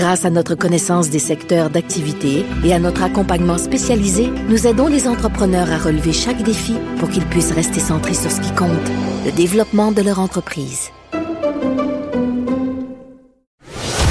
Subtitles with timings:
[0.00, 5.06] Grâce à notre connaissance des secteurs d'activité et à notre accompagnement spécialisé, nous aidons les
[5.06, 8.70] entrepreneurs à relever chaque défi pour qu'ils puissent rester centrés sur ce qui compte,
[9.26, 10.88] le développement de leur entreprise.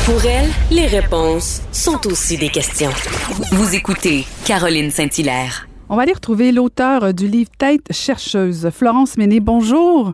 [0.05, 2.93] Pour elle, les réponses sont aussi des questions.
[3.51, 5.67] Vous écoutez Caroline Saint-Hilaire.
[5.89, 9.39] On va aller retrouver l'auteur du livre Tête chercheuse, Florence Méné.
[9.39, 10.13] Bonjour.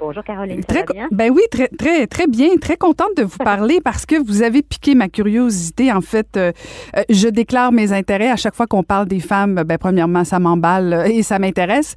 [0.00, 1.08] Bonjour Caroline, très, ça va bien?
[1.10, 2.56] Ben oui, très, très, très bien.
[2.58, 5.92] Très contente de vous parler parce que vous avez piqué ma curiosité.
[5.92, 6.52] En fait, euh,
[6.96, 9.62] euh, je déclare mes intérêts à chaque fois qu'on parle des femmes.
[9.66, 11.96] Ben, premièrement, ça m'emballe euh, et ça m'intéresse.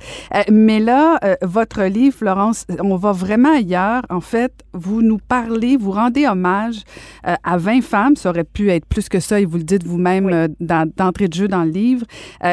[0.51, 4.01] mais là, votre livre, Florence, on va vraiment ailleurs.
[4.09, 6.83] En fait, vous nous parlez, vous rendez hommage
[7.23, 8.15] à 20 femmes.
[8.17, 11.47] Ça aurait pu être plus que ça et vous le dites vous-même d'entrée de jeu
[11.47, 12.05] dans le livre.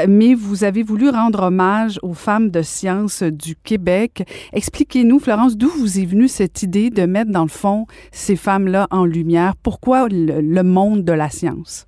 [0.09, 4.23] mais vous avez voulu rendre hommage aux femmes de science du Québec.
[4.53, 8.87] Expliquez-nous, Florence, d'où vous est venue cette idée de mettre, dans le fond, ces femmes-là
[8.91, 9.55] en lumière?
[9.63, 11.87] Pourquoi le, monde de la science?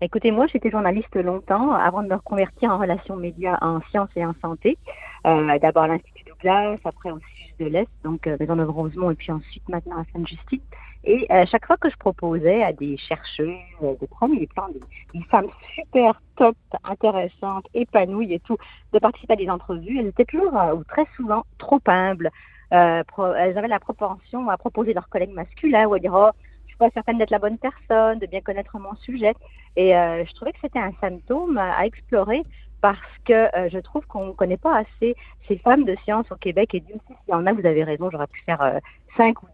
[0.00, 4.24] Écoutez, moi, j'étais journaliste longtemps avant de me reconvertir en relations médias en sciences et
[4.24, 4.78] en santé.
[5.26, 9.10] Euh, d'abord à l'Institut Douglas, après au Sud de l'Est, donc euh, Maison de Rosemont,
[9.10, 10.60] et puis ensuite maintenant à Sainte-Justine.
[11.04, 14.80] Et euh, chaque fois que je proposais à des chercheurs de premier plan, des,
[15.18, 18.56] des, femmes super top, intéressantes, épanouies et tout,
[18.92, 22.30] de participer à des entrevues, elles étaient toujours ou très souvent trop humbles,
[22.72, 23.02] euh,
[23.36, 26.30] elles avaient la propension à proposer leurs collègues masculins ou à dire oh,
[26.64, 29.34] je suis pas certaine d'être la bonne personne, de bien connaître mon sujet.
[29.76, 32.42] Et euh, je trouvais que c'était un symptôme à, explorer
[32.80, 35.14] parce que euh, je trouve qu'on ne connaît pas assez
[35.48, 36.74] ces femmes de science au Québec.
[36.74, 38.80] Et Dieu sait s'il y en a, vous avez raison, j'aurais pu faire
[39.16, 39.46] cinq ou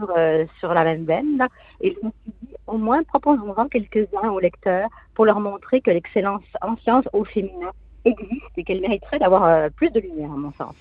[0.00, 1.46] livres sur la même veine.
[1.80, 5.90] Et je me suis dit, au moins, proposons-en quelques-uns aux lecteurs pour leur montrer que
[5.90, 7.70] l'excellence en science au féminin
[8.04, 10.74] existe et qu'elle mériterait d'avoir plus de lumière, à mon sens.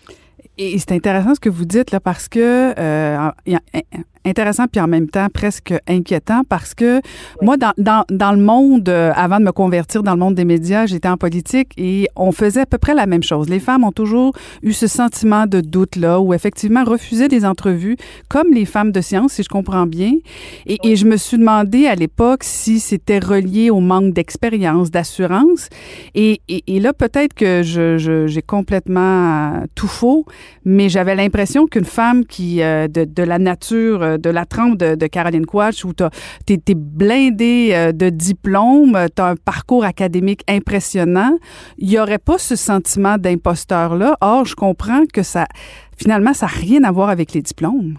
[0.58, 3.32] Et c'est intéressant ce que vous dites là parce que euh,
[4.26, 7.02] intéressant puis en même temps presque inquiétant parce que
[7.42, 10.46] moi dans, dans, dans, le monde euh, avant de me convertir dans le monde des
[10.46, 13.50] médias j'étais en politique et on faisait à peu près la même chose.
[13.50, 17.98] Les femmes ont toujours eu ce sentiment de doute là où effectivement refusaient des entrevues
[18.28, 20.14] comme les femmes de science si je comprends bien.
[20.66, 25.70] Et, et je me suis demandé à l'époque si c'était relié au manque d'expérience d'assurance.
[26.16, 27.98] Et, et, et, là peut-être que je,
[28.28, 30.26] j'ai complètement tout faux
[30.66, 34.78] mais j'avais l'impression qu'une femme qui, euh, de, de, la nature, euh, de la trempe
[34.78, 36.04] de, Caroline Quatch, où tu
[36.54, 41.38] es, blindée euh, de diplômes, tu as un parcours académique impressionnant,
[41.78, 44.18] il n'y aurait pas ce sentiment d'imposteur-là.
[44.22, 45.46] Or, je comprends que ça,
[45.98, 47.98] finalement, ça n'a rien à voir avec les diplômes.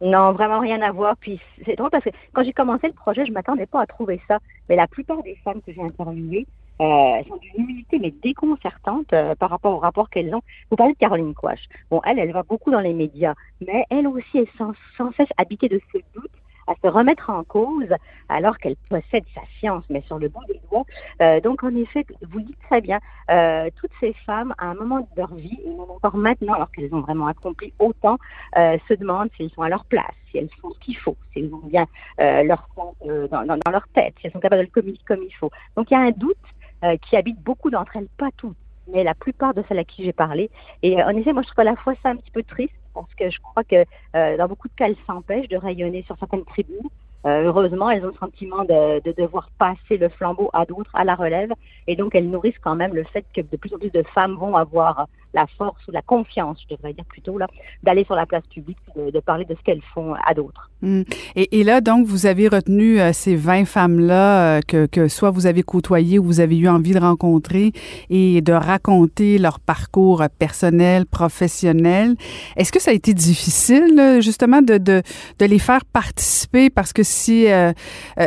[0.00, 1.16] Non, vraiment rien à voir.
[1.18, 4.20] Puis c'est drôle parce que quand j'ai commencé le projet, je m'attendais pas à trouver
[4.28, 4.38] ça.
[4.68, 6.46] Mais la plupart des femmes que j'ai interviewées,
[6.80, 10.42] euh, sont d'une humilité mais déconcertante euh, par rapport au rapport qu'elles ont.
[10.70, 11.64] Vous parlez de Caroline Quash.
[11.90, 13.34] Bon, elle, elle va beaucoup dans les médias,
[13.66, 16.30] mais elle aussi est sans, sans cesse habitée de ce doute
[16.66, 17.88] à se remettre en cause
[18.28, 20.84] alors qu'elle possède sa science, mais sur le bout des doigts.
[21.22, 22.98] Euh, donc, en effet, vous dites très bien,
[23.30, 26.70] euh, toutes ces femmes, à un moment de leur vie, et même encore maintenant, alors
[26.72, 28.18] qu'elles ont vraiment accompli autant,
[28.56, 31.16] euh, se demandent si elles sont à leur place, si elles font ce qu'il faut,
[31.32, 31.86] si elles ont bien
[32.20, 32.68] euh, leur
[33.06, 35.34] euh, dans, dans, dans, leur tête, si elles sont capables de le communiquer comme il
[35.34, 35.50] faut.
[35.76, 36.36] Donc, il y a un doute
[36.84, 38.56] euh, qui habite beaucoup d'entre elles, pas toutes,
[38.92, 40.50] mais la plupart de celles à qui j'ai parlé.
[40.82, 42.74] Et euh, en effet, moi, je trouve à la fois ça un petit peu triste,
[42.94, 46.16] parce que je crois que euh, dans beaucoup de cas, elles s'empêchent de rayonner sur
[46.18, 46.88] certaines tribunes.
[47.26, 51.02] Euh, heureusement, elles ont le sentiment de, de, devoir passer le flambeau à d'autres, à
[51.02, 51.52] la relève,
[51.88, 54.36] et donc elles nourrissent quand même le fait que de plus en plus de femmes
[54.36, 57.38] vont avoir la force ou la confiance, je devrais dire plutôt,
[57.82, 60.70] d'aller sur la place publique, de, parler de ce qu'elles font à d'autres.
[60.82, 61.02] Mmh.
[61.36, 65.46] Et, là, donc, vous avez retenu euh, ces 20 femmes-là euh, que, que soit vous
[65.46, 67.72] avez côtoyées ou vous avez eu envie de rencontrer
[68.10, 72.14] et de raconter leur parcours personnel, professionnel.
[72.56, 75.02] Est-ce que ça a été difficile, justement, de, de,
[75.40, 76.70] les faire participer?
[76.70, 77.72] Parce que si euh,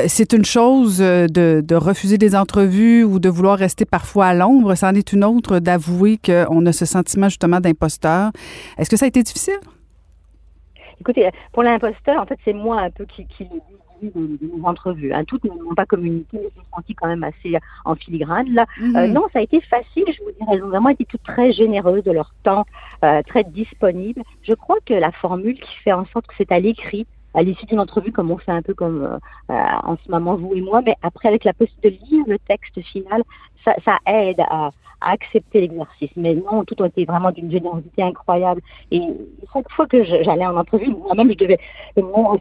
[0.07, 4.75] c'est une chose de, de refuser des entrevues ou de vouloir rester parfois à l'ombre,
[4.75, 8.31] c'en est une autre d'avouer qu'on a ce sentiment, justement, d'imposteur.
[8.77, 9.61] Est-ce que ça a été difficile?
[11.01, 13.47] Écoutez, pour l'imposteur, en fait, c'est moi un peu qui, qui
[14.01, 15.13] de nos entrevues.
[15.13, 15.23] Hein.
[15.25, 17.51] Toutes ne m'ont pas communiqué, mais je senti quand même assez
[17.85, 18.49] en filigrane.
[18.53, 18.65] Là.
[18.65, 18.97] -hmm.
[18.97, 20.51] euh, non, ça a été facile, je vous dirais.
[20.53, 22.65] Elles ont vraiment été toutes très généreuses de leur temps,
[23.05, 24.23] euh, très disponibles.
[24.49, 27.65] Je crois que la formule qui fait en sorte que c'est à l'écrit, à l'issue
[27.65, 29.03] d'une entrevue, comme on fait un peu comme
[29.49, 29.53] euh,
[29.83, 32.81] en ce moment vous et moi, mais après avec la possibilité de lire le texte
[32.81, 33.23] final,
[33.63, 34.71] ça, ça aide à,
[35.01, 36.11] à accepter l'exercice.
[36.15, 38.61] Mais non, tout a été vraiment d'une générosité incroyable.
[38.91, 39.01] Et
[39.53, 41.59] chaque fois que j'allais en entrevue, moi-même, je devais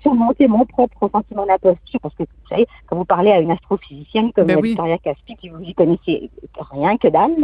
[0.03, 4.33] surmonter mon propre sentiment d'imposture parce que, vous savez, quand vous parlez à une astrophysicienne
[4.33, 6.31] comme ben Victoria Caspi, qui vous y connaissez
[6.73, 7.37] rien que dalle,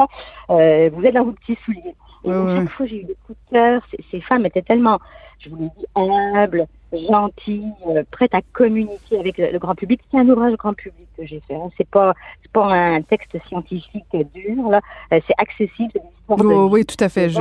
[0.50, 1.94] euh, vous êtes dans vos petits souliers.
[2.24, 3.82] Et chaque fois, j'ai eu des coups de cœur.
[4.10, 4.98] Ces, femmes étaient tellement,
[5.38, 10.00] je vous l'ai dit, humbles, gentilles, euh, prêtes à communiquer avec le, grand public.
[10.10, 11.54] C'est un ouvrage grand public que j'ai fait.
[11.54, 11.70] Hein.
[11.76, 14.04] C'est pas, c'est pas un texte scientifique
[14.34, 14.68] dur.
[14.70, 14.80] Là,
[15.12, 15.92] euh, c'est accessible.
[15.94, 17.28] C'est oh, de oui, tout à fait.
[17.28, 17.40] Je...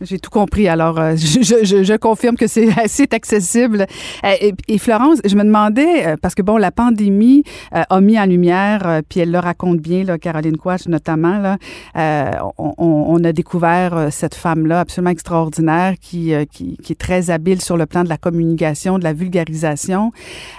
[0.00, 0.68] J'ai tout compris.
[0.68, 3.86] Alors, euh, je, confirme que c'est assez accessible.
[4.24, 8.26] Euh, et, Florence, je me demandais, euh, parce que bon, la pandémie a mis en
[8.26, 11.58] lumière, puis elle le raconte bien, là, Caroline Quach notamment, là,
[12.58, 17.86] on, a découvert cette femme-là absolument extraordinaire qui, qui, qui, est très habile sur le
[17.86, 20.12] plan de la communication, de la vulgarisation.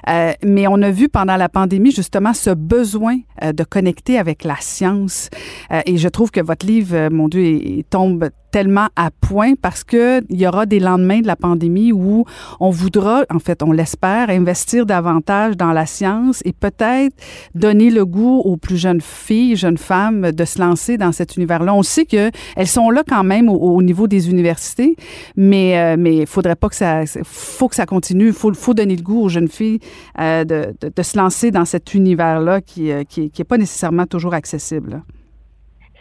[0.07, 5.30] mais on a vu pendant la pandémie justement ce besoin de connecter avec la science.
[5.86, 10.40] et je trouve que votre livre, mon Dieu, tombe tellement à point parce que il
[10.40, 12.25] y aura des lendemains de la pandémie où
[12.60, 17.16] on voudra, en fait, on l'espère, investir davantage dans la science et peut-être
[17.56, 21.74] donner le goût aux plus jeunes filles, jeunes femmes de se lancer dans cet univers-là.
[21.74, 24.96] On sait que elles sont là quand même au, niveau des universités,
[25.36, 28.31] mais euh, mais faudrait pas que ça, faut que ça continue.
[28.34, 29.80] Faut faut donner le goût aux jeunes filles
[30.19, 33.57] euh, de, de, de, se lancer dans cet univers-là qui euh, qui, qui est pas
[33.57, 35.04] nécessairement toujours accessible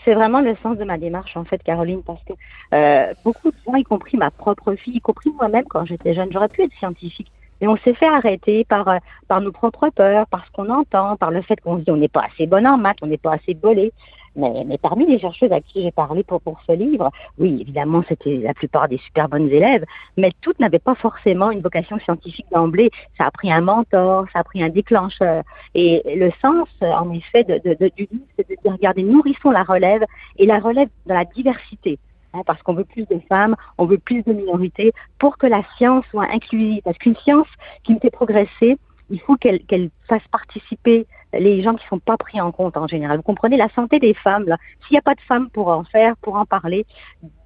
[0.08, 2.32] c'est vraiment le sens de ma démarche, en fait, Caroline, parce que
[2.72, 6.32] euh, beaucoup de gens, y compris ma propre fille, y compris moi-même quand j'étais jeune,
[6.32, 7.30] j'aurais pu être scientifique.
[7.60, 8.96] Mais on s'est fait arrêter par, euh,
[9.28, 11.98] par nos propres peurs, par ce qu'on entend, par le fait qu'on se dit on
[11.98, 13.92] n'est pas assez bon en maths, on n'est pas assez bolé.
[14.38, 18.54] Mais, parmi les chercheuses à qui j'ai parlé pour, ce livre, oui, évidemment, c'était la
[18.54, 19.84] plupart des super bonnes élèves,
[20.16, 22.90] mais toutes n'avaient pas forcément une vocation scientifique d'emblée.
[23.18, 25.42] Ça a pris un mentor, ça a pris un déclencheur.
[25.74, 30.04] Et le sens, en effet, du livre, c'est de regarder, nourrissons la relève,
[30.36, 31.98] et la relève dans la diversité.
[32.32, 35.62] Hein, parce qu'on veut plus de femmes, on veut plus de minorités, pour que la
[35.76, 36.82] science soit inclusive.
[36.84, 37.48] Parce qu'une science
[37.82, 38.78] qui me fait progresser,
[39.10, 43.18] il faut qu'elle fasse participer les gens qui sont pas pris en compte en général.
[43.18, 44.56] Vous comprenez la santé des femmes là.
[44.86, 46.86] S'il n'y a pas de femmes pour en faire, pour en parler,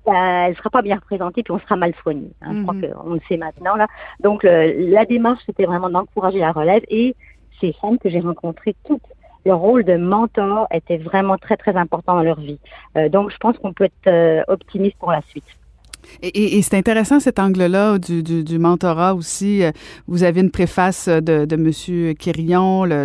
[0.06, 2.31] bah, elle sera pas bien représentée puis on sera mal soigné.
[2.43, 2.55] Hein.
[2.55, 2.93] Je crois mhm.
[2.93, 3.87] qu'on le sait maintenant là.
[4.20, 7.17] Donc la démarche c'était vraiment d'encourager la relève et
[7.61, 9.02] ces femmes que j'ai rencontrées toutes
[9.44, 12.58] le rôle de mentor était vraiment très, très important dans leur vie.
[12.96, 15.44] Euh, donc, je pense qu'on peut être euh, optimiste pour la suite.
[16.23, 19.63] Et, et, c'est intéressant cet angle-là du, du, du, mentorat aussi.
[20.07, 22.15] Vous avez une préface de, de M.
[22.15, 23.05] Quirion, le,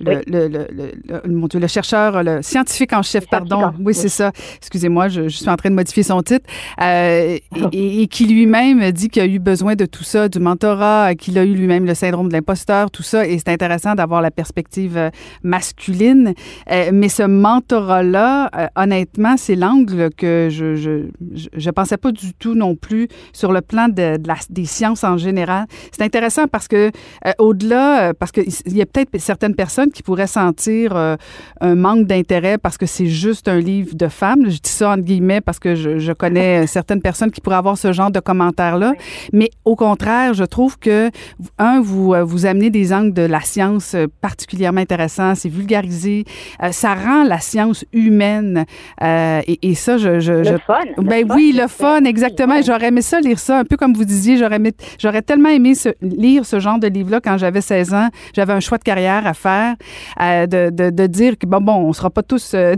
[0.00, 3.72] le, le, le, mon Dieu, le chercheur, le scientifique en chef, pardon.
[3.80, 4.32] Oui, c'est ça.
[4.58, 6.46] Excusez-moi, je, je, suis en train de modifier son titre.
[6.80, 7.38] Euh,
[7.72, 11.38] et, et, qui lui-même dit qu'il a eu besoin de tout ça, du mentorat, qu'il
[11.38, 13.26] a eu lui-même le syndrome de l'imposteur, tout ça.
[13.26, 15.10] Et c'est intéressant d'avoir la perspective euh,
[15.42, 16.34] masculine.
[16.70, 21.08] Euh, mais ce mentorat-là, euh, honnêtement, c'est l'angle que je, je,
[21.54, 25.04] je pensais pas du tout non plus sur le plan de, de la, des sciences
[25.04, 25.66] en général.
[25.92, 26.90] C'est intéressant parce que
[27.26, 31.16] euh, au-delà, euh, parce qu'il y a peut-être certaines personnes qui pourraient sentir euh,
[31.60, 34.48] un manque d'intérêt parce que c'est juste un livre de femmes.
[34.48, 37.76] Je dis ça entre guillemets parce que je, je connais certaines personnes qui pourraient avoir
[37.76, 38.92] ce genre de commentaires-là.
[39.32, 41.10] Mais au contraire, je trouve que,
[41.58, 46.24] un, vous, vous amenez des angles de la science particulièrement intéressants, c'est vulgarisé,
[46.70, 48.64] ça rend la science humaine.
[49.02, 50.20] Et, et, ça, je...
[50.20, 50.80] je, le fun.
[50.98, 52.60] Ben le oui, le fun exactement.
[52.62, 54.36] J'aurais aimé ça, lire ça, un peu comme vous disiez.
[54.36, 54.60] J'aurais,
[54.98, 58.08] j'aurais tellement aimé lire ce genre de livre-là quand j'avais 16 ans.
[58.34, 59.76] J'avais un choix de carrière à faire,
[60.20, 62.74] euh, de, de, de, dire que, bon, bon, on sera pas tous euh,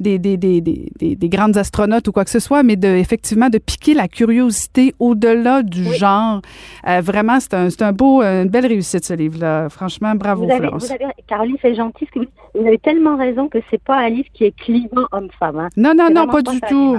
[0.00, 3.48] des, des, des, des, des, grandes astronautes ou quoi que ce soit, mais de, effectivement
[3.48, 6.42] de piquer la curiosité au-delà du genre.
[6.88, 9.68] Euh, vraiment, c'est un, c'est un beau, une belle réussite, ce livre-là.
[9.68, 10.86] Franchement, bravo, vous avez, Florence.
[10.86, 12.06] Vous avez, Caroline, c'est gentil.
[12.06, 15.06] Ce que vous, vous, avez tellement raison que c'est pas un livre qui est clivant
[15.12, 15.58] homme-femme.
[15.58, 15.68] Hein.
[15.76, 16.98] Non, non, non, pas, pas du tout.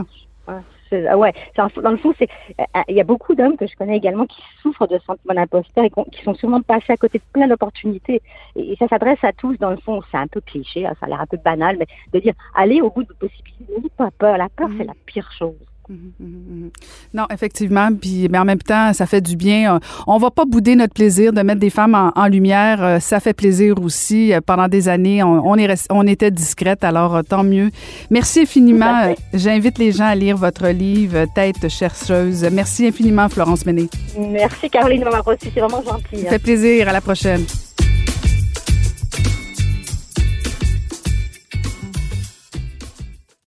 [1.09, 3.75] Ah ouais, dans le fond, c'est euh, euh, il y a beaucoup d'hommes que je
[3.75, 7.23] connais également qui souffrent de sentiment d'imposteur et qui sont sûrement passés à côté de
[7.33, 8.21] plein d'opportunités.
[8.55, 11.09] Et, ça s'adresse à tous, dans le fond, c'est un peu cliché, hein, ça a
[11.09, 14.11] l'air un peu banal, mais de dire allez au bout de vos possibilités, n'ayez pas
[14.11, 14.37] peur.
[14.37, 14.87] La peur, c'est mmh.
[14.87, 15.55] la pire chose.
[15.89, 16.69] Mmh, mmh,
[17.13, 17.89] non, effectivement.
[17.93, 19.79] Puis, mais en même temps, ça fait du bien.
[20.07, 23.01] On va pas bouder notre plaisir de mettre des femmes en, lumière.
[23.01, 24.33] Ça fait plaisir aussi.
[24.45, 27.69] Pendant des années, on, est on était discrète, alors tant mieux.
[28.09, 29.13] Merci infiniment.
[29.33, 32.47] J'invite les gens à lire votre livre Tête chercheuse.
[32.51, 33.89] Merci infiniment, Florence Méné.
[34.17, 35.49] Merci, Caroline, de m'avoir reçu.
[35.53, 36.23] C'est vraiment gentil.
[36.23, 36.87] Ça fait plaisir.
[36.87, 37.43] À la prochaine.